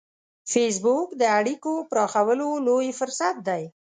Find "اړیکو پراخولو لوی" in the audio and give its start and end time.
1.39-2.89